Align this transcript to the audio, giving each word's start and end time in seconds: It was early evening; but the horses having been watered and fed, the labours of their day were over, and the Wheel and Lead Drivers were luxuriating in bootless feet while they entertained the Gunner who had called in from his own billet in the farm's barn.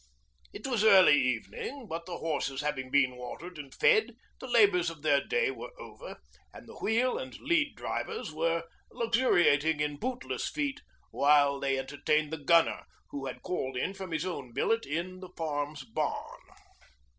It 0.51 0.65
was 0.65 0.83
early 0.83 1.13
evening; 1.15 1.85
but 1.85 2.07
the 2.07 2.17
horses 2.17 2.61
having 2.61 2.89
been 2.89 3.17
watered 3.17 3.59
and 3.59 3.71
fed, 3.71 4.15
the 4.39 4.47
labours 4.47 4.89
of 4.89 5.03
their 5.03 5.23
day 5.23 5.51
were 5.51 5.69
over, 5.79 6.17
and 6.51 6.67
the 6.67 6.73
Wheel 6.79 7.19
and 7.19 7.37
Lead 7.37 7.75
Drivers 7.75 8.33
were 8.33 8.63
luxuriating 8.89 9.79
in 9.79 9.97
bootless 9.99 10.49
feet 10.49 10.81
while 11.11 11.59
they 11.59 11.77
entertained 11.77 12.33
the 12.33 12.43
Gunner 12.43 12.87
who 13.11 13.27
had 13.27 13.43
called 13.43 13.77
in 13.77 13.93
from 13.93 14.09
his 14.11 14.25
own 14.25 14.53
billet 14.53 14.87
in 14.87 15.19
the 15.19 15.29
farm's 15.37 15.83
barn. 15.83 16.41